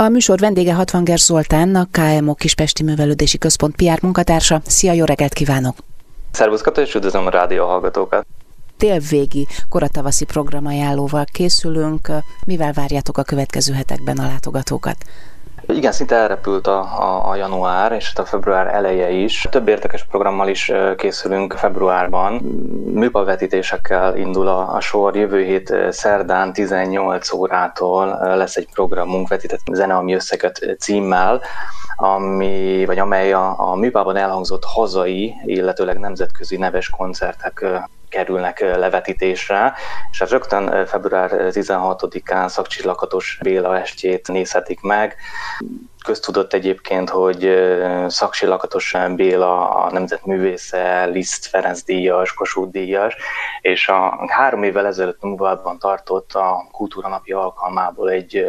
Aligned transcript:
A 0.00 0.08
műsor 0.08 0.38
vendége 0.38 0.74
Hatvanger 0.74 1.18
Zoltán, 1.18 1.74
a 1.74 1.88
KMO 1.90 2.34
Kispesti 2.34 2.82
Művelődési 2.82 3.38
Központ 3.38 3.76
PR 3.76 4.02
munkatársa. 4.02 4.60
Szia, 4.64 4.92
jó 4.92 5.04
reggelt 5.04 5.32
kívánok! 5.32 5.76
Szervusz 6.30 6.60
Kata, 6.60 6.80
és 6.80 6.94
üdvözlöm 6.94 7.26
a 7.26 7.30
rádió 7.30 7.66
hallgatókat! 7.66 8.26
Télvégi 8.76 9.46
koratavaszi 9.68 10.24
programajánlóval 10.24 11.24
készülünk. 11.32 12.08
Mivel 12.46 12.72
várjátok 12.72 13.18
a 13.18 13.22
következő 13.22 13.72
hetekben 13.72 14.18
a 14.18 14.26
látogatókat? 14.26 14.96
Igen, 15.74 15.92
szinte 15.92 16.16
elrepült 16.16 16.66
a, 16.66 16.78
a, 16.78 17.28
a 17.28 17.34
január 17.34 17.92
és 17.92 18.12
a 18.14 18.24
február 18.24 18.66
eleje 18.66 19.10
is. 19.10 19.46
Több 19.50 19.68
érdekes 19.68 20.04
programmal 20.04 20.48
is 20.48 20.72
készülünk 20.96 21.52
februárban. 21.52 22.32
Műpavetítésekkel 22.94 24.16
indul 24.16 24.48
a, 24.48 24.74
a 24.74 24.80
sor. 24.80 25.16
Jövő 25.16 25.44
hét 25.44 25.74
szerdán 25.90 26.52
18 26.52 27.32
órától 27.32 28.18
lesz 28.36 28.56
egy 28.56 28.68
programunk 28.72 29.28
vetített 29.28 29.60
zene, 29.72 29.94
ami 29.94 30.14
összeköt 30.14 30.76
címmel 30.78 31.40
ami, 31.96 32.84
vagy 32.86 32.98
amely 32.98 33.32
a, 33.32 33.70
a 33.70 33.74
műpában 33.74 34.16
elhangzott 34.16 34.64
hazai, 34.64 35.34
illetőleg 35.44 35.98
nemzetközi 35.98 36.56
neves 36.56 36.88
koncertek 36.88 37.66
kerülnek 38.10 38.60
levetítésre, 38.60 39.74
és 40.10 40.18
hát 40.18 40.30
rögtön 40.30 40.86
február 40.86 41.30
16-án 41.32 42.48
Szakcsillakatos 42.48 43.38
Béla 43.42 43.78
estjét 43.78 44.28
nézhetik 44.28 44.80
meg. 44.80 45.16
Köztudott 46.04 46.52
egyébként, 46.52 47.10
hogy 47.10 47.50
Szaksi 48.06 48.46
Lakatos 48.46 48.94
Béla 49.14 49.70
a 49.70 49.92
nemzetművésze, 49.92 51.04
Liszt 51.04 51.46
Ferenc 51.46 51.82
díjas, 51.82 52.34
Kossuth 52.34 52.70
díjas, 52.70 53.16
és 53.60 53.88
a 53.88 54.24
három 54.26 54.62
évvel 54.62 54.86
ezelőtt 54.86 55.22
Múvádban 55.22 55.78
tartott 55.78 56.32
a 56.32 56.68
Kultúra 56.72 57.08
Napja 57.08 57.40
alkalmából 57.40 58.10
egy 58.10 58.46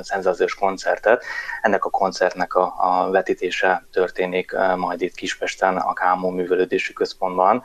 szenzációs 0.00 0.54
koncertet. 0.54 1.24
Ennek 1.62 1.84
a 1.84 1.90
koncertnek 1.90 2.54
a, 2.54 2.74
a 2.78 3.10
vetítése 3.10 3.86
történik 3.92 4.52
majd 4.76 5.00
itt 5.02 5.14
Kispesten, 5.14 5.76
a 5.76 5.92
Kámó 5.92 6.30
Művelődési 6.30 6.92
Központban 6.92 7.62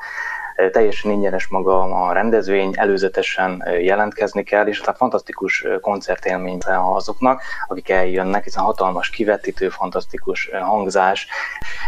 teljesen 0.71 1.11
ingyenes 1.11 1.47
maga 1.47 1.81
a 1.81 2.13
rendezvény, 2.13 2.73
előzetesen 2.75 3.63
jelentkezni 3.81 4.43
kell, 4.43 4.67
és 4.67 4.79
tehát 4.79 4.97
fantasztikus 4.97 5.65
koncertélmény 5.81 6.57
azoknak, 6.95 7.41
akik 7.67 7.89
eljönnek, 7.89 8.43
hiszen 8.43 8.63
hatalmas 8.63 9.09
kivetítő, 9.09 9.69
fantasztikus 9.69 10.49
hangzás, 10.61 11.27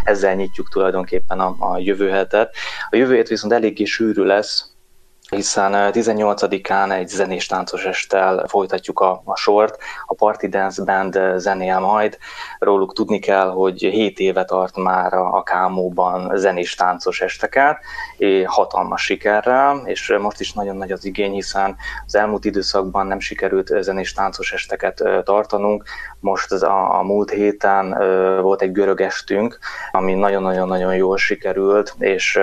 ezzel 0.04 0.34
nyitjuk 0.34 0.70
tulajdonképpen 0.70 1.40
a, 1.40 1.56
a 1.60 1.78
jövő 1.78 2.10
hetet. 2.10 2.56
A 2.90 2.96
jövő 2.96 3.16
hét 3.16 3.28
viszont 3.28 3.54
eléggé 3.54 3.84
sűrű 3.84 4.24
lesz, 4.24 4.67
hiszen 5.30 5.92
18-án 5.94 6.92
egy 6.92 7.08
zenés 7.08 7.46
táncos 7.46 7.86
estel 7.86 8.46
folytatjuk 8.48 9.00
a, 9.00 9.22
a 9.26 9.36
sort, 9.36 9.78
a 10.06 10.14
Party 10.14 10.48
Dance 10.48 10.84
Band 10.84 11.20
zenél 11.36 11.80
majd. 11.80 12.18
Róluk 12.60 12.94
tudni 12.94 13.20
kell, 13.20 13.50
hogy 13.50 13.80
7 13.80 14.20
éve 14.20 14.46
tart 14.46 14.78
már 14.78 15.14
a, 15.14 15.34
a 15.34 15.44
Kámóban 15.44 16.38
zenés 16.38 16.76
táncos 16.76 17.22
esteket, 17.22 17.78
és 18.18 18.44
hatalmas 18.48 19.04
sikerrel, 19.04 19.82
és 19.86 20.16
most 20.20 20.40
is 20.40 20.54
nagyon 20.54 20.76
nagy 20.76 20.92
az 20.92 21.06
igény, 21.06 21.34
hiszen 21.34 21.76
az 22.06 22.16
elmúlt 22.16 22.46
időszakban 22.46 23.08
nem 23.08 23.20
sikerült 23.20 23.74
zenés 23.80 24.14
táncos 24.14 24.54
esteket 24.54 25.04
tartanunk. 25.24 25.84
Most 26.20 26.52
a, 26.52 27.00
a 27.00 27.04
múlt 27.04 27.30
héten 27.30 27.98
volt 28.42 28.62
egy 28.62 28.72
görög 28.72 29.02
estünk, 29.02 29.60
ami 29.92 30.14
nagyon-nagyon-nagyon 30.14 30.96
jól 30.96 31.18
sikerült, 31.18 31.96
és 31.98 32.40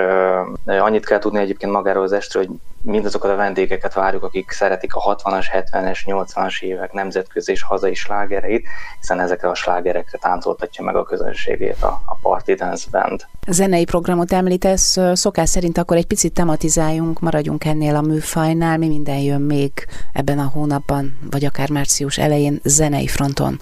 annyit 0.65 1.05
kell 1.05 1.19
tudni 1.19 1.39
egyébként 1.39 1.71
magáról 1.71 2.03
az 2.03 2.11
estről, 2.11 2.45
hogy 2.45 2.55
mindazokat 2.85 3.31
a 3.31 3.35
vendégeket 3.35 3.93
várjuk, 3.93 4.23
akik 4.23 4.51
szeretik 4.51 4.95
a 4.95 5.15
60-as, 5.15 5.45
70-es, 5.51 5.99
80-as 6.05 6.61
évek 6.61 6.91
nemzetközi 6.91 7.51
és 7.51 7.63
hazai 7.63 7.93
slágereit, 7.93 8.67
hiszen 8.99 9.19
ezekre 9.19 9.49
a 9.49 9.55
slágerekre 9.55 10.17
táncoltatja 10.17 10.83
meg 10.83 10.95
a 10.95 11.03
közönségét 11.03 11.83
a, 11.83 12.01
a 12.05 12.17
Party 12.21 12.53
Dance 12.53 12.87
Band. 12.91 13.25
A 13.47 13.51
zenei 13.51 13.85
programot 13.85 14.31
említesz, 14.31 14.97
szokás 15.13 15.49
szerint 15.49 15.77
akkor 15.77 15.97
egy 15.97 16.07
picit 16.07 16.33
tematizáljunk, 16.33 17.19
maradjunk 17.19 17.65
ennél 17.65 17.95
a 17.95 18.01
műfajnál, 18.01 18.77
mi 18.77 18.87
minden 18.87 19.19
jön 19.19 19.41
még 19.41 19.71
ebben 20.13 20.39
a 20.39 20.49
hónapban, 20.53 21.17
vagy 21.31 21.45
akár 21.45 21.69
március 21.69 22.17
elején 22.17 22.59
zenei 22.63 23.07
fronton? 23.07 23.59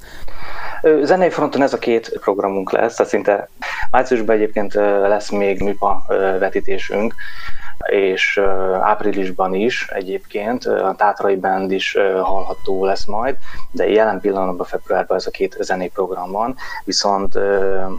Zenei 1.01 1.29
fronton 1.29 1.61
ez 1.61 1.73
a 1.73 1.77
két 1.77 2.19
programunk 2.19 2.71
lesz, 2.71 2.95
tehát 2.95 3.11
szinte 3.11 3.49
márciusban 3.91 4.35
egyébként 4.35 4.73
lesz 5.07 5.29
még 5.29 5.61
műpa 5.61 6.05
vetítésünk, 6.39 7.15
és 7.85 8.41
áprilisban 8.81 9.53
is 9.53 9.87
egyébként 9.87 10.65
a 10.65 10.93
Tátrai 10.97 11.35
Band 11.35 11.71
is 11.71 11.97
hallható 12.21 12.85
lesz 12.85 13.05
majd, 13.05 13.35
de 13.71 13.89
jelen 13.89 14.19
pillanatban 14.19 14.65
februárban 14.65 15.17
ez 15.17 15.27
a 15.27 15.31
két 15.31 15.57
zenei 15.59 15.89
program 15.89 16.31
van, 16.31 16.55
viszont 16.85 17.33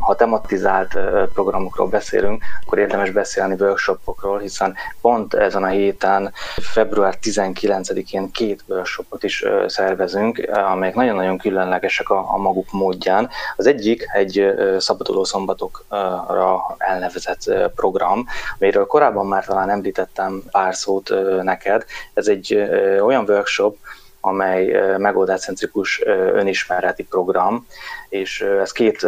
ha 0.01 0.15
tematizált 0.15 0.99
programokról 1.35 1.89
beszélünk, 1.89 2.43
akkor 2.65 2.79
érdemes 2.79 3.11
beszélni 3.11 3.57
workshopokról, 3.59 4.39
hiszen 4.39 4.75
pont 5.01 5.35
ezen 5.35 5.63
a 5.63 5.69
héten, 5.69 6.33
február 6.57 7.15
19-én 7.23 8.31
két 8.31 8.65
workshopot 8.67 9.23
is 9.23 9.45
szervezünk, 9.67 10.51
amelyek 10.53 10.95
nagyon-nagyon 10.95 11.39
különlegesek 11.39 12.09
a, 12.09 12.33
a 12.33 12.37
maguk 12.37 12.73
módján. 12.73 13.29
Az 13.57 13.67
egyik 13.67 14.07
egy 14.13 14.55
szabaduló 14.79 15.25
szombatokra 15.25 16.77
elnevezett 16.79 17.71
program, 17.75 18.27
amiről 18.59 18.87
korábban 18.87 19.27
már 19.27 19.45
talán 19.45 19.71
említettem 19.75 20.43
pár 20.51 20.75
szót 20.75 21.11
neked. 21.43 21.85
Ez 22.15 22.27
egy 22.27 22.55
olyan 23.01 23.25
workshop, 23.29 23.77
amely 24.21 24.97
megoldáscentrikus 24.99 26.03
önismereti 26.33 27.05
program, 27.05 27.67
és 28.09 28.41
ez 28.41 28.73
két 28.73 29.07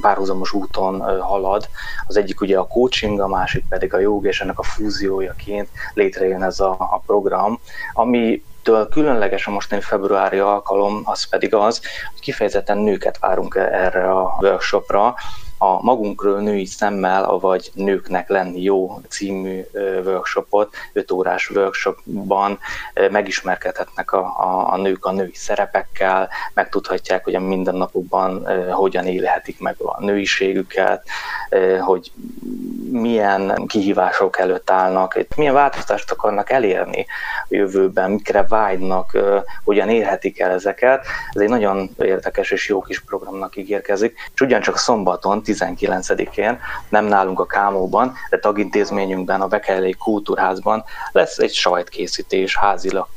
párhuzamos 0.00 0.52
úton 0.52 1.20
halad. 1.20 1.68
Az 2.06 2.16
egyik 2.16 2.40
ugye 2.40 2.58
a 2.58 2.66
coaching, 2.66 3.20
a 3.20 3.26
másik 3.26 3.64
pedig 3.68 3.94
a 3.94 3.98
jog, 3.98 4.26
és 4.26 4.40
ennek 4.40 4.58
a 4.58 4.62
fúziójaként 4.62 5.68
létrejön 5.94 6.42
ez 6.42 6.60
a, 6.60 7.02
program, 7.06 7.60
ami 7.92 8.42
különleges 8.90 9.46
a 9.46 9.50
mostani 9.50 9.80
februári 9.80 10.38
alkalom, 10.38 11.00
az 11.04 11.28
pedig 11.28 11.54
az, 11.54 11.80
hogy 12.12 12.20
kifejezetten 12.20 12.78
nőket 12.78 13.18
várunk 13.18 13.54
erre 13.54 14.10
a 14.10 14.36
workshopra, 14.40 15.14
a 15.62 15.82
Magunkról 15.82 16.40
női 16.40 16.64
szemmel, 16.64 17.24
avagy 17.24 17.70
Nőknek 17.74 18.28
lenni 18.28 18.62
jó 18.62 19.00
című 19.08 19.64
workshopot, 20.04 20.74
5 20.92 21.10
órás 21.10 21.50
workshopban 21.50 22.58
megismerkedhetnek 23.10 24.12
a, 24.12 24.18
a, 24.18 24.72
a 24.72 24.76
nők 24.76 25.04
a 25.04 25.12
női 25.12 25.34
szerepekkel, 25.34 26.28
megtudhatják, 26.54 27.24
hogy 27.24 27.34
a 27.34 27.40
mindennapokban 27.40 28.46
hogyan 28.70 29.06
élhetik 29.06 29.60
meg 29.60 29.74
a 29.78 30.04
nőiségüket, 30.04 31.06
hogy 31.80 32.12
milyen 32.90 33.66
kihívások 33.66 34.38
előtt 34.38 34.70
állnak, 34.70 35.18
milyen 35.36 35.54
változást 35.54 36.10
akarnak 36.10 36.50
elérni 36.50 37.06
a 37.42 37.46
jövőben, 37.48 38.10
mikre 38.10 38.44
vágynak, 38.48 39.18
hogyan 39.64 39.88
érhetik 39.88 40.40
el 40.40 40.50
ezeket. 40.50 41.06
Ez 41.32 41.40
egy 41.40 41.48
nagyon 41.48 41.90
érdekes 41.98 42.50
és 42.50 42.68
jó 42.68 42.80
kis 42.80 43.00
programnak 43.00 43.56
ígérkezik, 43.56 44.14
és 44.34 44.40
ugyancsak 44.40 44.76
szombaton, 44.76 45.42
19-én, 45.58 46.58
nem 46.88 47.04
nálunk 47.04 47.40
a 47.40 47.46
Kámóban, 47.46 48.12
de 48.30 48.38
tagintézményünkben, 48.38 49.40
a 49.40 49.46
Bekelei 49.46 49.92
Kultúrházban 49.92 50.84
lesz 51.12 51.38
egy 51.38 51.52
sajtkészítés 51.52 52.56
házilag 52.56 53.08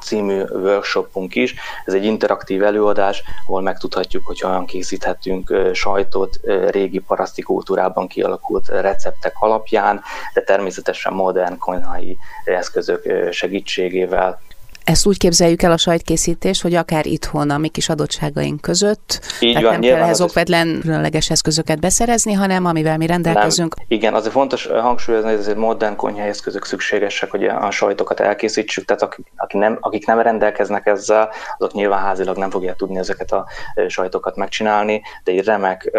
című 0.00 0.42
workshopunk 0.42 1.34
is. 1.34 1.54
Ez 1.84 1.94
egy 1.94 2.04
interaktív 2.04 2.62
előadás, 2.62 3.22
ahol 3.46 3.62
megtudhatjuk, 3.62 4.26
hogy 4.26 4.40
hogyan 4.40 4.66
készíthetünk 4.66 5.54
sajtot 5.72 6.40
régi 6.70 6.98
paraszti 6.98 7.42
kultúrában 7.42 8.08
kialakult 8.08 8.68
receptek 8.68 9.34
alapján, 9.38 10.02
de 10.34 10.40
természetesen 10.40 11.12
modern 11.12 11.58
konyhai 11.58 12.16
eszközök 12.44 13.32
segítségével 13.32 14.40
ezt 14.84 15.06
úgy 15.06 15.18
képzeljük 15.18 15.62
el 15.62 15.72
a 15.72 15.76
sajtkészítés, 15.76 16.62
hogy 16.62 16.74
akár 16.74 17.06
itthon 17.06 17.50
a 17.50 17.58
mi 17.58 17.68
kis 17.68 17.88
adottságaink 17.88 18.60
között, 18.60 19.20
Így 19.40 19.52
tehát 19.52 19.70
van, 19.70 19.72
nem 19.72 19.90
kell 19.90 20.02
ehhez 20.02 20.20
okvetlen 20.20 20.78
különleges 20.80 21.30
eszközöket 21.30 21.80
beszerezni, 21.80 22.32
hanem 22.32 22.64
amivel 22.64 22.96
mi 22.96 23.06
rendelkezünk. 23.06 23.76
Nem. 23.76 23.86
Igen, 23.88 24.14
azért 24.14 24.32
fontos 24.32 24.66
hangsúlyozni, 24.66 25.30
hogy 25.30 25.38
ezért 25.38 25.56
modern 25.56 25.96
konyhai 25.96 26.28
eszközök 26.28 26.64
szükségesek, 26.64 27.30
hogy 27.30 27.44
a 27.44 27.70
sajtokat 27.70 28.20
elkészítsük, 28.20 28.84
tehát 28.84 29.02
akik, 29.02 29.26
akik, 29.36 29.60
nem, 29.60 29.78
akik 29.80 30.06
nem 30.06 30.20
rendelkeznek 30.20 30.86
ezzel, 30.86 31.30
azok 31.58 31.72
nyilván 31.72 32.00
házilag 32.00 32.36
nem 32.36 32.50
fogják 32.50 32.76
tudni 32.76 32.98
ezeket 32.98 33.32
a 33.32 33.46
sajtokat 33.86 34.36
megcsinálni, 34.36 35.02
de 35.24 35.32
egy 35.32 35.44
remek 35.44 35.90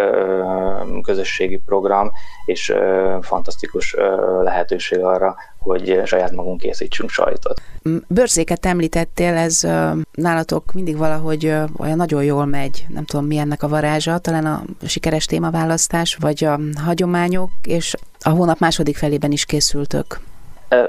közösségi 1.01 1.61
program, 1.65 2.11
és 2.45 2.73
fantasztikus 3.21 3.95
lehetőség 4.41 4.99
arra, 4.99 5.35
hogy 5.63 6.01
saját 6.05 6.31
magunk 6.31 6.59
készítsünk 6.59 7.09
sajtot. 7.09 7.61
Bőrzéket 8.07 8.65
említettél, 8.65 9.33
ez 9.33 9.61
nálatok 10.11 10.71
mindig 10.73 10.97
valahogy 10.97 11.45
olyan 11.77 11.97
nagyon 11.97 12.23
jól 12.23 12.45
megy, 12.45 12.85
nem 12.89 13.05
tudom 13.05 13.25
mi 13.25 13.37
ennek 13.37 13.63
a 13.63 13.67
varázsa, 13.67 14.17
talán 14.17 14.45
a 14.45 14.63
sikeres 14.85 15.25
témaválasztás, 15.25 16.15
vagy 16.15 16.43
a 16.43 16.59
hagyományok, 16.75 17.49
és 17.67 17.95
a 18.19 18.29
hónap 18.29 18.59
második 18.59 18.97
felében 18.97 19.31
is 19.31 19.45
készültök 19.45 20.19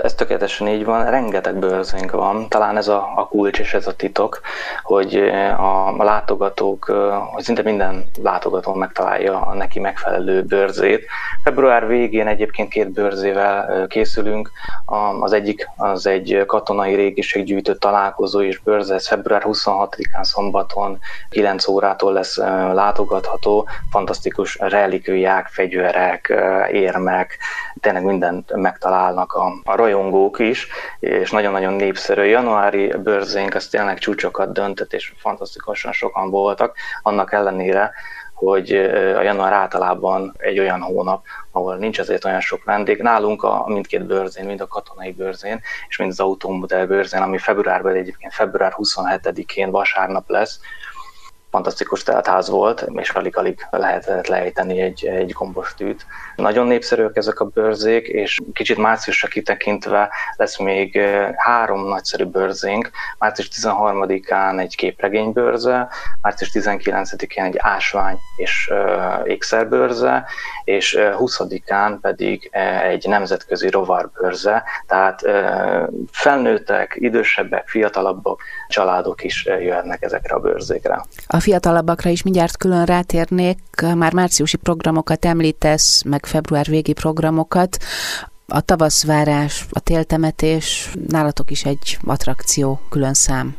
Ez 0.03 0.15
tökéletesen 0.15 0.69
így 0.69 0.85
van, 0.85 1.11
rengeteg 1.11 1.55
bőrzénk 1.55 2.11
van, 2.11 2.49
talán 2.49 2.77
ez 2.77 2.89
a, 2.89 3.13
a 3.17 3.29
kulcs 3.29 3.59
és 3.59 3.75
ez 3.75 3.87
a 3.87 3.95
titok, 3.95 4.41
hogy 4.83 5.17
a, 5.57 5.99
a 5.99 6.05
látogatók, 6.05 6.85
hogy 7.33 7.43
szinte 7.43 7.63
minden 7.63 8.05
látogató 8.23 8.75
megtalálja 8.75 9.41
a 9.41 9.55
neki 9.55 9.81
megfelelő 9.81 10.43
bőrzét. 10.43 11.07
Február 11.43 11.87
végén 11.87 12.27
egyébként 12.27 12.69
két 12.69 12.91
bőrzével 12.91 13.87
készülünk, 13.87 14.51
az 15.21 15.33
egyik 15.33 15.69
az 15.77 16.07
egy 16.07 16.43
katonai 16.47 16.95
régiséggyűjtő 16.95 17.75
találkozó 17.75 18.43
és 18.43 18.59
bőrze, 18.59 18.95
ez 18.95 19.09
február 19.09 19.43
26-án 19.47 20.23
szombaton 20.23 20.99
9 21.29 21.69
órától 21.69 22.13
lesz 22.13 22.37
látogatható, 22.73 23.69
fantasztikus 23.91 24.59
relikviák, 24.61 25.47
fegyverek, 25.47 26.33
érmek, 26.71 27.39
tényleg 27.85 28.05
mindent 28.05 28.57
megtalálnak 28.57 29.33
a, 29.33 29.53
a 29.65 29.75
rajongók 29.75 30.39
is, 30.39 30.69
és 31.01 31.31
nagyon-nagyon 31.31 31.73
népszerű. 31.73 32.23
Januári 32.23 32.93
bőrzénk 33.03 33.55
az 33.55 33.67
tényleg 33.67 33.99
csúcsokat 33.99 34.53
döntött, 34.53 34.93
és 34.93 35.13
fantasztikusan 35.17 35.93
sokan 35.93 36.31
voltak, 36.31 36.77
annak 37.03 37.33
ellenére, 37.33 37.93
hogy 38.35 38.73
a 39.17 39.23
január 39.23 39.53
általában 39.53 40.35
egy 40.37 40.59
olyan 40.59 40.81
hónap, 40.81 41.25
ahol 41.51 41.77
nincs 41.77 41.99
azért 41.99 42.25
olyan 42.25 42.41
sok 42.41 42.65
vendég. 42.65 43.03
Nálunk 43.03 43.43
a 43.43 43.65
mindkét 43.67 44.07
bőrzén, 44.07 44.45
mind 44.45 44.61
a 44.61 44.67
katonai 44.67 45.13
bőrzén, 45.13 45.61
és 45.89 45.97
mind 45.97 46.11
az 46.11 46.21
autómodell 46.21 46.87
bőrzén, 46.87 47.23
ami 47.23 47.39
februárban 47.39 47.95
egyébként 47.95 48.33
február 48.33 48.73
27-én 48.77 49.71
vasárnap 49.71 50.29
lesz, 50.31 50.61
fantasztikus 51.55 52.03
teltház 52.03 52.49
volt, 52.49 52.87
és 52.97 53.11
alig-alig 53.11 53.67
lehetett 53.71 54.27
lejteni 54.27 54.81
egy, 54.81 55.07
egy 55.07 55.33
gombos 55.33 55.75
tűt. 55.75 56.07
Nagyon 56.37 56.67
népszerűek 56.67 57.17
ezek 57.17 57.41
a 57.41 57.45
bőrzék, 57.45 58.07
és 58.09 58.41
kicsit 58.53 58.77
márciusra 58.77 59.29
kitekintve 59.29 60.11
lesz 60.37 60.59
még 60.59 61.01
három 61.37 61.89
nagyszerű 61.89 62.25
bőrzénk. 62.25 62.91
Március 63.19 63.49
13-án 63.49 64.61
egy 64.61 64.77
képregénybőrze, 64.77 65.89
március 66.23 66.51
19-én 66.55 67.45
egy 67.45 67.57
ásvány 67.59 68.17
és 68.37 68.71
uh, 68.73 69.29
ékszerbőrze, 69.29 70.25
és 70.65 70.95
uh, 70.95 71.15
20-án 71.19 71.99
pedig 72.01 72.51
uh, 72.53 72.85
egy 72.85 73.07
nemzetközi 73.09 73.71
rovarbőrze, 73.71 74.63
tehát 74.87 75.23
uh, 75.23 75.89
felnőttek, 76.11 76.97
idősebbek, 76.99 77.69
fiatalabbak, 77.69 78.41
családok 78.69 79.25
is 79.25 79.45
jöhetnek 79.45 80.03
ezekre 80.03 80.35
a 80.35 80.39
bőrzékre. 80.39 81.05
A 81.27 81.41
fiatalabbakra 81.45 82.11
is 82.11 82.23
mindjárt 82.23 82.57
külön 82.57 82.85
rátérnék, 82.85 83.59
már 83.95 84.13
márciusi 84.13 84.57
programokat 84.57 85.25
említesz, 85.25 86.03
meg 86.03 86.27
február 86.27 86.67
végi 86.67 86.93
programokat. 86.93 87.77
A 88.47 88.61
tavaszvárás, 88.61 89.67
a 89.71 89.81
téltemetés, 89.81 90.91
nálatok 91.09 91.51
is 91.51 91.65
egy 91.65 91.99
attrakció, 92.05 92.81
külön 92.89 93.15
szám. 93.15 93.57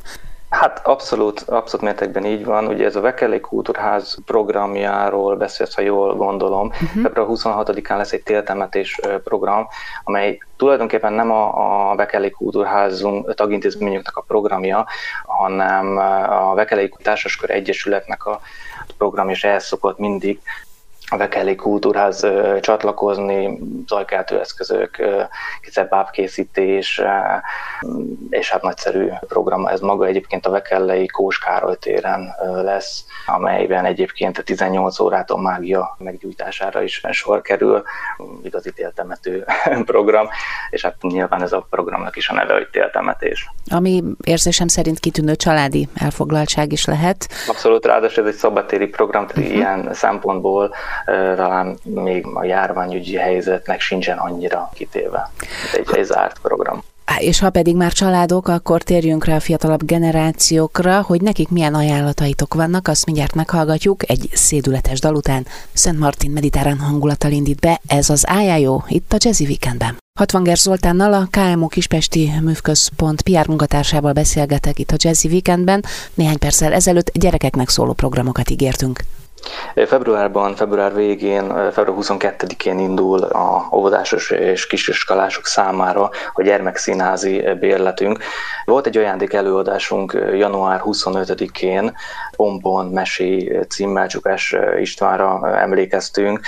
Hát 0.60 0.82
abszolút, 0.84 1.40
abszolút 1.40 1.86
mértékben 1.86 2.26
így 2.26 2.46
van. 2.46 2.68
Ugye 2.68 2.86
ez 2.86 2.96
a 2.96 3.02
Vekeli 3.02 3.40
Kultúrház 3.40 4.18
programjáról 4.26 5.36
beszélsz, 5.36 5.76
ha 5.76 5.82
jól 5.82 6.16
gondolom. 6.16 6.68
Uh-huh. 6.68 7.02
Február 7.02 7.28
26-án 7.30 7.98
lesz 7.98 8.12
egy 8.12 8.24
téltemetés 8.24 9.00
program, 9.24 9.68
amely 10.04 10.40
tulajdonképpen 10.58 11.14
nem 11.14 11.32
a, 11.32 11.92
a 11.92 11.96
Vekeli 11.96 12.30
Kultúrházunk 12.30 13.34
tagintézményüknek 13.34 14.18
a 14.18 14.24
programja, 14.28 14.86
hanem 15.26 15.98
a 16.30 16.54
Vekeli 16.54 16.94
Társaskör 17.04 17.50
Egyesületnek 17.50 18.26
a 18.26 18.40
program, 18.98 19.30
és 19.30 19.44
ehhez 19.44 19.66
szokott 19.66 19.98
mindig 19.98 20.40
a 21.08 21.18
Vekeli 21.18 21.56
Kultúrház 21.56 22.24
ö, 22.24 22.58
csatlakozni, 22.62 23.60
zajkeltő 23.88 24.40
eszközök, 24.40 25.02
bábkészítés, 25.90 27.02
és 28.30 28.50
hát 28.50 28.62
nagyszerű 28.62 29.10
program. 29.28 29.66
Ez 29.66 29.80
maga 29.80 30.06
egyébként 30.06 30.46
a 30.46 30.50
Vekellei 30.50 31.06
Kós 31.06 31.40
Károly 31.40 31.76
téren 31.76 32.36
lesz, 32.64 33.06
amelyben 33.26 33.86
egyébként 33.86 34.38
a 34.38 34.44
18 34.44 35.00
órától 35.00 35.42
mágia 35.42 35.96
meggyújtására 35.98 36.82
is 36.82 37.02
sor 37.12 37.42
kerül, 37.42 37.84
igazi 38.44 38.72
téltemető 38.72 39.46
program, 39.86 40.28
és 40.70 40.82
hát 40.82 40.96
nyilván 41.02 41.42
ez 41.42 41.52
a 41.52 41.68
programnak 41.70 42.16
is 42.16 42.30
a 42.30 42.34
neve, 42.34 42.54
hogy 42.54 42.68
téltemetés. 42.72 43.50
Ami 43.72 44.04
érzésem 44.24 44.68
szerint 44.68 45.00
kitűnő 45.00 45.36
családi 45.36 45.90
elfoglaltság 45.96 46.72
is 46.72 46.86
lehet. 46.86 47.28
Abszolút, 47.48 47.86
ráadásul 47.86 48.24
ez 48.24 48.34
egy 48.34 48.40
szabadtéri 48.40 48.88
program, 48.88 49.28
tehát 49.28 49.44
uh-huh. 49.44 49.58
ilyen 49.58 49.90
szempontból 49.94 50.74
talán 51.36 51.78
még 51.84 52.26
a 52.34 52.44
járványügyi 52.44 53.16
helyzetnek 53.16 53.80
sincsen 53.80 54.18
annyira 54.18 54.70
kitéve, 54.74 55.30
egy, 55.74 55.88
egy 55.94 56.04
zárt 56.04 56.40
program. 56.42 56.84
És 57.18 57.40
ha 57.40 57.50
pedig 57.50 57.76
már 57.76 57.92
családok, 57.92 58.48
akkor 58.48 58.82
térjünk 58.82 59.26
rá 59.26 59.36
a 59.36 59.40
fiatalabb 59.40 59.86
generációkra, 59.86 61.02
hogy 61.02 61.22
nekik 61.22 61.50
milyen 61.50 61.74
ajánlataitok 61.74 62.54
vannak, 62.54 62.88
azt 62.88 63.06
mindjárt 63.06 63.34
meghallgatjuk. 63.34 64.10
Egy 64.10 64.30
szédületes 64.34 65.00
dal 65.00 65.16
után 65.16 65.46
Szent 65.74 66.00
Martin 66.00 66.32
mediterrán 66.32 66.80
hangulattal 66.80 67.32
indít 67.32 67.60
be, 67.60 67.80
ez 67.88 68.10
az 68.10 68.24
Ájájó, 68.28 68.84
itt 68.88 69.14
a 69.14 69.18
Jazzy 69.20 69.46
Weekendben. 69.46 70.05
Hatvanger 70.20 70.58
Zoltánnal 70.58 71.14
a 71.14 71.28
KMO 71.30 71.68
Kispesti 71.68 72.32
Művközpont 72.42 73.22
PR 73.22 73.48
munkatársával 73.48 74.14
beszélgetek 74.14 74.80
itt 74.80 74.92
a 74.92 74.96
Jazzy 74.98 75.28
Weekendben. 75.28 75.84
Néhány 76.14 76.40
perccel 76.40 76.74
ezelőtt 76.74 77.12
gyerekeknek 77.18 77.70
szóló 77.70 77.94
programokat 77.94 78.50
ígértünk. 78.50 79.04
Februárban, 79.76 80.56
február 80.56 80.96
végén, 80.96 81.48
február 81.72 81.98
22-én 82.00 82.80
indul 82.80 83.24
a 83.24 83.70
óvodásos 83.72 84.32
és 84.32 84.68
kisiskolások 84.68 85.46
számára 85.46 86.10
a 86.34 86.42
gyermekszínházi 86.42 87.54
bérletünk. 87.60 88.20
Volt 88.66 88.88
egy 88.88 88.98
ajándék 88.98 89.34
előadásunk 89.34 90.18
január 90.34 90.82
25-én, 90.84 91.96
Pompon 92.36 92.86
Mesé 92.86 93.60
címmel 93.70 94.08
Csukás 94.08 94.56
Istvánra 94.80 95.58
emlékeztünk. 95.58 96.40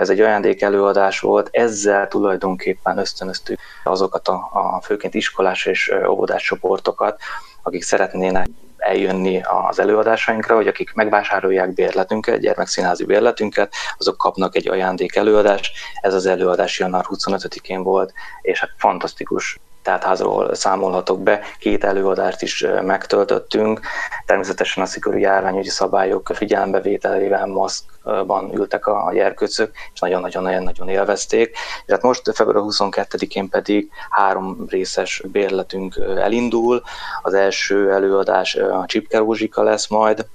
Ez 0.00 0.10
egy 0.10 0.20
ajándék 0.20 0.62
előadás 0.62 1.20
volt, 1.20 1.48
ezzel 1.52 2.08
tulajdonképpen 2.08 2.98
ösztönöztük 2.98 3.58
azokat 3.84 4.28
a, 4.28 4.48
a 4.52 4.80
főként 4.82 5.14
iskolás 5.14 5.66
és 5.66 5.92
óvodás 6.08 6.42
csoportokat, 6.42 7.20
akik 7.62 7.82
szeretnének 7.82 8.46
eljönni 8.78 9.40
az 9.68 9.78
előadásainkra, 9.78 10.54
hogy 10.54 10.66
akik 10.66 10.92
megvásárolják 10.94 11.74
bérletünket, 11.74 12.40
gyermekszínházi 12.40 13.04
bérletünket, 13.04 13.72
azok 13.98 14.16
kapnak 14.16 14.56
egy 14.56 14.68
ajándék 14.68 15.16
előadást. 15.16 15.76
Ez 16.00 16.14
az 16.14 16.26
előadás 16.26 16.78
január 16.78 17.04
25-én 17.08 17.82
volt, 17.82 18.12
és 18.42 18.60
hát 18.60 18.70
fantasztikus 18.76 19.58
házról 19.88 20.54
számolhatok 20.54 21.22
be. 21.22 21.40
Két 21.58 21.84
előadást 21.84 22.42
is 22.42 22.66
megtöltöttünk. 22.82 23.80
Természetesen 24.26 24.82
a 24.82 24.86
szigorú 24.86 25.18
járványügyi 25.18 25.68
szabályok 25.68 26.30
figyelembevételével 26.34 27.46
maszkban 27.46 28.54
ültek 28.54 28.86
a 28.86 29.10
gyerkőcök, 29.14 29.70
és 29.94 30.00
nagyon-nagyon-nagyon 30.00 30.88
élvezték. 30.88 31.56
És 31.86 31.92
hát 31.92 32.02
most 32.02 32.34
február 32.34 32.64
22-én 32.66 33.48
pedig 33.48 33.90
három 34.10 34.66
részes 34.68 35.22
bérletünk 35.26 35.96
elindul. 36.16 36.82
Az 37.22 37.34
első 37.34 37.92
előadás 37.92 38.54
a 38.54 38.84
Csipke 38.86 39.18
Rózsika 39.18 39.62
lesz 39.62 39.88
majd, 39.88 40.26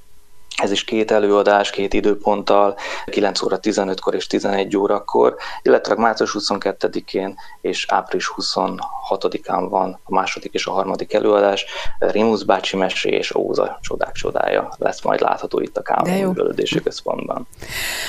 ez 0.55 0.71
is 0.71 0.83
két 0.83 1.11
előadás, 1.11 1.69
két 1.69 1.93
időponttal, 1.93 2.75
9 3.05 3.41
óra 3.41 3.59
15-kor 3.61 4.15
és 4.15 4.27
11 4.27 4.77
órakor, 4.77 5.35
illetve 5.61 5.95
március 5.95 6.35
22-én 6.39 7.35
és 7.61 7.85
április 7.89 8.31
26-án 8.37 9.67
van 9.69 9.99
a 10.03 10.13
második 10.13 10.53
és 10.53 10.65
a 10.65 10.71
harmadik 10.71 11.13
előadás. 11.13 11.65
Rimusz 11.99 12.43
bácsi 12.43 12.77
mesé 12.77 13.09
és 13.09 13.35
Óza 13.35 13.79
csodák 13.81 14.11
csodája 14.11 14.69
lesz 14.77 15.03
majd 15.03 15.21
látható 15.21 15.59
itt 15.59 15.77
a 15.77 15.81
Kámon 15.81 16.19
Művelődési 16.19 16.81
Központban. 16.81 17.47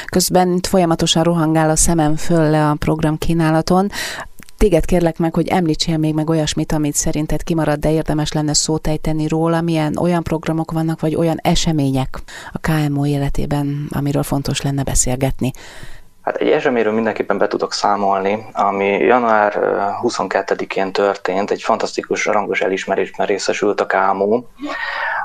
Közben 0.04 0.60
folyamatosan 0.68 1.22
rohangál 1.22 1.70
a 1.70 1.76
szemem 1.76 2.16
föl 2.16 2.50
le 2.50 2.68
a 2.68 2.74
program 2.78 3.18
kínálaton. 3.18 3.90
Téged 4.64 4.84
kérlek 4.84 5.18
meg, 5.18 5.34
hogy 5.34 5.48
említsél 5.48 5.96
még 5.96 6.14
meg 6.14 6.30
olyasmit, 6.30 6.72
amit 6.72 6.94
szerinted 6.94 7.42
kimarad, 7.42 7.78
de 7.78 7.92
érdemes 7.92 8.32
lenne 8.32 8.52
szót 8.52 8.86
ejteni 8.86 9.28
róla, 9.28 9.60
milyen 9.60 9.96
olyan 9.96 10.22
programok 10.22 10.72
vannak, 10.72 11.00
vagy 11.00 11.14
olyan 11.14 11.38
események 11.42 12.22
a 12.52 12.58
KMO 12.58 13.06
életében, 13.06 13.88
amiről 13.90 14.22
fontos 14.22 14.62
lenne 14.62 14.82
beszélgetni. 14.82 15.52
Hát 16.24 16.36
egy 16.36 16.50
eseményről 16.50 16.92
mindenképpen 16.92 17.38
be 17.38 17.46
tudok 17.46 17.72
számolni, 17.72 18.46
ami 18.52 18.86
január 18.86 19.58
22-én 20.02 20.92
történt, 20.92 21.50
egy 21.50 21.62
fantasztikus 21.62 22.26
rangos 22.26 22.60
elismerésben 22.60 23.26
részesült 23.26 23.80
a 23.80 23.86
KMO. 23.86 24.42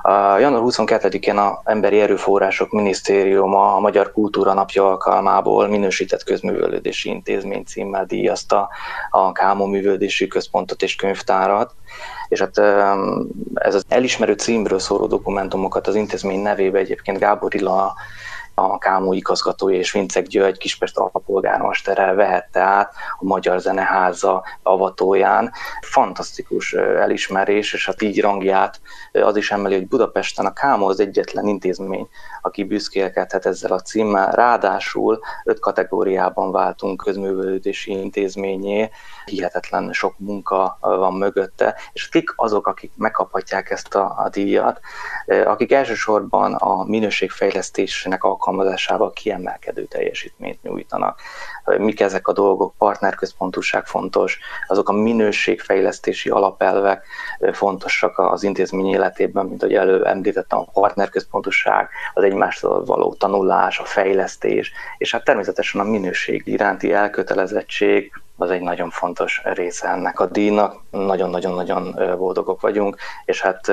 A 0.01 0.37
január 0.37 0.61
22-én 0.65 1.37
a 1.37 1.61
Emberi 1.63 2.01
Erőforrások 2.01 2.71
Minisztériuma 2.71 3.75
a 3.75 3.79
Magyar 3.79 4.11
Kultúra 4.11 4.53
Napja 4.53 4.87
alkalmából 4.87 5.67
minősített 5.67 6.23
közművelődési 6.23 7.09
intézmény 7.09 7.63
címmel 7.63 8.05
díjazta 8.05 8.69
a 9.09 9.31
KMO 9.31 9.65
művelődési 9.65 10.27
központot 10.27 10.81
és 10.81 10.95
könyvtárat 10.95 11.73
és 12.27 12.39
hát 12.39 12.57
ez 13.53 13.75
az 13.75 13.85
elismerő 13.87 14.33
címről 14.33 14.79
szóló 14.79 15.07
dokumentumokat 15.07 15.87
az 15.87 15.95
intézmény 15.95 16.39
nevébe 16.39 16.79
egyébként 16.79 17.19
Gábor 17.19 17.55
Ila 17.55 17.93
a 18.59 18.77
Kámó 18.77 19.13
igazgatója 19.13 19.77
és 19.77 19.91
Vincek 19.91 20.27
György 20.27 20.57
Kispest 20.57 20.97
alpolgármestere 20.97 22.13
vehette 22.13 22.59
át 22.59 22.93
a 23.19 23.25
Magyar 23.25 23.59
Zeneháza 23.59 24.43
avatóján. 24.63 25.51
Fantasztikus 25.81 26.73
elismerés, 26.73 27.73
és 27.73 27.85
hát 27.85 28.01
így 28.01 28.21
rangját 28.21 28.81
az 29.11 29.35
is 29.35 29.51
emeli, 29.51 29.75
hogy 29.75 29.87
Budapesten 29.87 30.45
a 30.45 30.53
Kámó 30.53 30.87
az 30.87 30.99
egyetlen 30.99 31.47
intézmény, 31.47 32.07
aki 32.41 32.63
büszkélkedhet 32.63 33.45
ezzel 33.45 33.71
a 33.71 33.79
címmel. 33.79 34.31
Ráadásul 34.31 35.19
öt 35.43 35.59
kategóriában 35.59 36.51
váltunk 36.51 37.03
közművelődési 37.03 37.91
intézményé, 37.91 38.89
hihetetlen 39.25 39.93
sok 39.93 40.13
munka 40.17 40.77
van 40.79 41.13
mögötte, 41.13 41.75
és 41.93 42.09
kik 42.09 42.33
azok, 42.35 42.67
akik 42.67 42.91
megkaphatják 42.95 43.69
ezt 43.69 43.95
a, 43.95 44.13
a 44.17 44.29
díjat, 44.29 44.79
akik 45.45 45.71
elsősorban 45.71 46.53
a 46.53 46.83
minőségfejlesztésnek 46.83 48.23
alkalmazásával 48.49 49.11
kiemelkedő 49.11 49.83
teljesítményt 49.83 50.63
nyújtanak. 50.63 51.19
Mik 51.77 51.99
ezek 51.99 52.27
a 52.27 52.33
dolgok? 52.33 52.73
Partnerközpontúság 52.77 53.85
fontos, 53.85 54.39
azok 54.67 54.89
a 54.89 54.93
minőségfejlesztési 54.93 56.29
alapelvek 56.29 57.05
fontosak 57.51 58.17
az 58.17 58.43
intézmény 58.43 58.89
életében, 58.89 59.45
mint 59.45 59.63
ahogy 59.63 59.75
előbb 59.75 60.03
említettem, 60.03 60.59
a 60.59 60.71
partnerközpontúság, 60.71 61.89
az 62.13 62.23
egymástól 62.23 62.85
való 62.85 63.13
tanulás, 63.13 63.79
a 63.79 63.85
fejlesztés, 63.85 64.71
és 64.97 65.11
hát 65.11 65.23
természetesen 65.23 65.81
a 65.81 65.83
minőség 65.83 66.41
iránti 66.45 66.93
elkötelezettség, 66.93 68.11
az 68.37 68.51
egy 68.51 68.61
nagyon 68.61 68.89
fontos 68.89 69.41
része 69.43 69.87
ennek 69.87 70.19
a 70.19 70.25
díjnak. 70.25 70.75
Nagyon-nagyon-nagyon 70.91 71.95
boldogok 72.17 72.61
vagyunk, 72.61 72.95
és 73.25 73.41
hát 73.41 73.67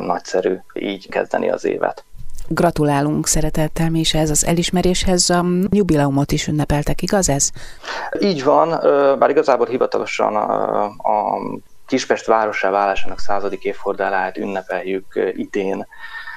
nagyszerű 0.00 0.56
így 0.74 1.08
kezdeni 1.08 1.50
az 1.50 1.64
évet. 1.64 2.04
Gratulálunk 2.48 3.26
szeretettel 3.26 3.90
mi 3.90 3.98
is 3.98 4.14
ez 4.14 4.30
az 4.30 4.46
elismeréshez. 4.46 5.30
A 5.30 5.44
jubileumot 5.70 6.32
is 6.32 6.46
ünnepeltek, 6.46 7.02
igaz 7.02 7.28
ez? 7.28 7.50
Így 8.20 8.44
van, 8.44 8.68
bár 9.18 9.30
igazából 9.30 9.66
hivatalosan 9.66 10.36
a, 10.36 10.84
a 10.84 11.38
Kispest 11.86 12.26
városá 12.26 12.70
válásának 12.70 13.18
századik 13.18 13.64
évfordulóját 13.64 14.36
ünnepeljük 14.36 15.32
idén, 15.36 15.86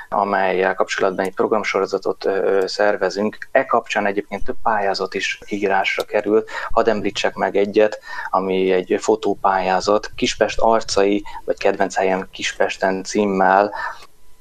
amelyel 0.09 0.75
kapcsolatban 0.75 1.25
egy 1.25 1.33
programsorozatot 1.33 2.29
szervezünk. 2.65 3.37
E 3.51 3.65
kapcsán 3.65 4.05
egyébként 4.05 4.43
több 4.43 4.55
pályázat 4.63 5.13
is 5.13 5.39
kiírásra 5.45 6.03
került. 6.03 6.49
Hadd 6.71 6.89
említsek 6.89 7.35
meg 7.35 7.55
egyet, 7.55 7.99
ami 8.29 8.71
egy 8.71 8.97
fotópályázat, 8.99 10.11
Kispest 10.15 10.59
arcai, 10.59 11.23
vagy 11.45 11.57
kedvenc 11.57 11.95
helyem 11.95 12.27
Kispesten 12.31 13.03
címmel 13.03 13.73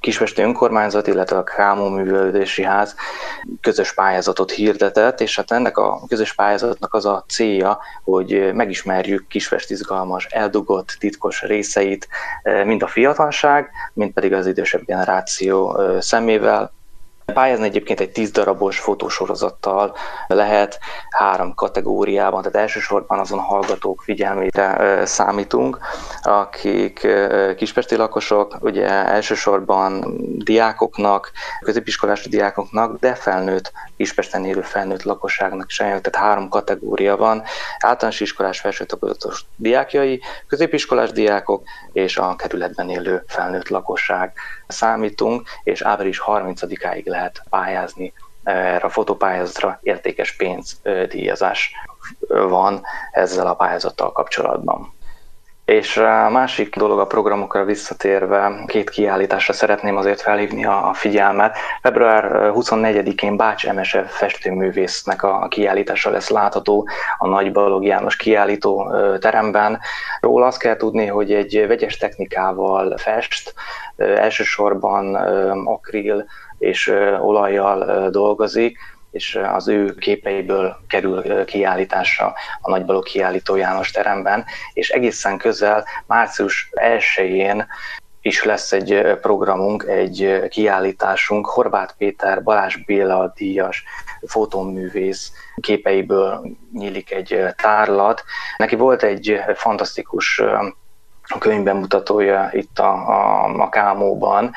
Kispesti 0.06 0.42
Önkormányzat, 0.42 1.06
illetve 1.06 1.36
a 1.36 1.44
Kámó 1.44 1.88
Művelődési 1.88 2.62
Ház 2.62 2.94
közös 3.60 3.94
pályázatot 3.94 4.50
hirdetett, 4.50 5.20
és 5.20 5.36
hát 5.36 5.50
ennek 5.50 5.78
a 5.78 6.00
közös 6.08 6.34
pályázatnak 6.34 6.94
az 6.94 7.06
a 7.06 7.24
célja, 7.28 7.78
hogy 8.04 8.54
megismerjük 8.54 9.26
Kispest 9.26 9.70
izgalmas, 9.70 10.24
eldugott, 10.24 10.96
titkos 10.98 11.42
részeit, 11.42 12.08
mind 12.64 12.82
a 12.82 12.86
fiatalság, 12.86 13.70
mind 13.92 14.12
pedig 14.12 14.32
az 14.32 14.46
idősebb 14.46 14.84
generáció 14.84 15.80
szemével, 16.00 16.75
Pályázni 17.34 17.64
egyébként 17.64 18.00
egy 18.00 18.10
10 18.10 18.30
darabos 18.30 18.78
fotósorozattal 18.78 19.96
lehet 20.26 20.78
három 21.10 21.54
kategóriában, 21.54 22.42
tehát 22.42 22.56
elsősorban 22.56 23.18
azon 23.18 23.38
hallgatók 23.38 24.02
figyelmére 24.02 25.06
számítunk, 25.06 25.78
akik 26.22 27.06
kispesti 27.56 27.96
lakosok, 27.96 28.56
ugye 28.60 28.88
elsősorban 28.88 30.04
diákoknak, 30.44 31.32
középiskolás 31.60 32.28
diákoknak, 32.28 32.98
de 32.98 33.14
felnőtt, 33.14 33.72
Kispesten 33.96 34.44
élő 34.44 34.60
felnőtt 34.60 35.02
lakosságnak 35.02 35.66
is 35.68 35.76
tehát 35.76 36.16
három 36.16 36.48
kategória 36.48 37.16
van, 37.16 37.42
általános 37.78 38.20
iskolás 38.20 38.60
felsőoktatós 38.60 39.44
diákjai, 39.56 40.20
középiskolás 40.46 41.10
diákok 41.10 41.62
és 41.92 42.16
a 42.16 42.36
kerületben 42.36 42.90
élő 42.90 43.24
felnőtt 43.26 43.68
lakosság 43.68 44.32
számítunk, 44.66 45.48
és 45.62 45.82
április 45.82 46.22
30-áig 46.26 47.04
lehet 47.04 47.42
pályázni 47.50 48.12
erre 48.42 48.86
a 48.86 48.88
fotópályázatra 48.88 49.78
értékes 49.82 50.36
pénzdíjazás 50.36 51.72
van 52.28 52.82
ezzel 53.10 53.46
a 53.46 53.54
pályázattal 53.54 54.12
kapcsolatban. 54.12 54.95
És 55.66 55.96
a 55.96 56.30
másik 56.30 56.76
dolog 56.76 56.98
a 56.98 57.06
programokra 57.06 57.64
visszatérve, 57.64 58.64
két 58.66 58.90
kiállításra 58.90 59.52
szeretném 59.52 59.96
azért 59.96 60.20
felhívni 60.20 60.64
a 60.64 60.90
figyelmet. 60.92 61.56
Február 61.82 62.50
24-én 62.54 63.36
Bács 63.36 63.66
Emese 63.66 64.04
festőművésznek 64.04 65.22
a 65.22 65.48
kiállítása 65.48 66.10
lesz 66.10 66.28
látható 66.28 66.88
a 67.18 67.26
Nagy 67.26 67.52
Balog 67.52 67.84
János 67.84 68.16
kiállító 68.16 68.92
teremben. 69.18 69.80
Róla 70.20 70.46
azt 70.46 70.58
kell 70.58 70.76
tudni, 70.76 71.06
hogy 71.06 71.32
egy 71.32 71.64
vegyes 71.66 71.96
technikával 71.96 72.96
fest, 72.96 73.54
elsősorban 73.96 75.14
akril 75.64 76.26
és 76.58 76.92
olajjal 77.20 78.10
dolgozik, 78.10 78.78
és 79.16 79.38
az 79.52 79.68
ő 79.68 79.94
képeiből 79.94 80.76
kerül 80.88 81.44
kiállításra 81.44 82.34
a 82.60 82.70
Nagybaló 82.70 83.00
kiállító 83.00 83.56
János 83.56 83.90
teremben, 83.90 84.44
és 84.72 84.88
egészen 84.90 85.38
közel 85.38 85.84
március 86.06 86.68
1-én 86.72 87.66
is 88.20 88.44
lesz 88.44 88.72
egy 88.72 89.18
programunk, 89.20 89.84
egy 89.88 90.42
kiállításunk, 90.48 91.46
Horváth 91.46 91.94
Péter, 91.98 92.42
Balázs 92.42 92.76
Béla 92.76 93.32
díjas 93.36 93.84
fotóművész 94.26 95.32
képeiből 95.60 96.56
nyílik 96.72 97.10
egy 97.10 97.44
tárlat. 97.62 98.24
Neki 98.56 98.76
volt 98.76 99.02
egy 99.02 99.40
fantasztikus 99.54 100.42
könyvbemutatója 101.38 102.50
itt 102.52 102.78
a, 102.78 102.92
a, 102.92 103.44
a 103.62 103.68
Kámóban, 103.68 104.52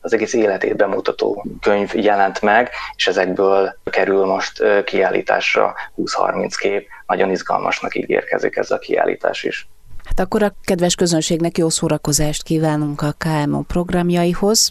az 0.00 0.12
egész 0.12 0.32
életét 0.32 0.76
bemutató 0.76 1.44
könyv 1.60 1.94
jelent 1.94 2.42
meg, 2.42 2.70
és 2.96 3.06
ezekből 3.06 3.76
kerül 3.84 4.24
most 4.24 4.84
kiállításra 4.84 5.74
20-30 5.96 6.54
kép. 6.58 6.88
Nagyon 7.06 7.30
izgalmasnak 7.30 7.96
ígérkezik 7.96 8.56
ez 8.56 8.70
a 8.70 8.78
kiállítás 8.78 9.42
is. 9.42 9.68
Hát 10.04 10.26
akkor 10.26 10.42
a 10.42 10.54
kedves 10.64 10.94
közönségnek 10.94 11.58
jó 11.58 11.68
szórakozást 11.68 12.42
kívánunk 12.42 13.02
a 13.02 13.14
KMO 13.18 13.60
programjaihoz. 13.60 14.70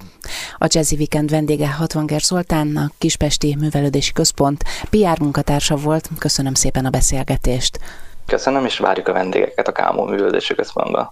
A 0.57 0.67
Jazzy 0.69 0.95
Weekend 0.95 1.29
vendége 1.29 1.71
Hatvanger 1.71 2.21
Zoltánnak, 2.21 2.91
Kispesti 2.97 3.55
Művelődési 3.59 4.11
Központ 4.11 4.63
PR 4.89 5.19
munkatársa 5.19 5.75
volt. 5.75 6.09
Köszönöm 6.19 6.53
szépen 6.53 6.85
a 6.85 6.89
beszélgetést. 6.89 7.79
Köszönöm, 8.25 8.65
és 8.65 8.77
várjuk 8.77 9.07
a 9.07 9.13
vendégeket 9.13 9.67
a 9.67 9.71
KMO 9.71 10.05
Művelődési 10.05 10.55
Központba. 10.55 11.11